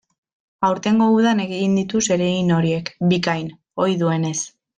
[0.69, 3.53] Aurtengo udan egin ditu zeregin horiek, bikain,
[3.87, 4.35] ohi duenez.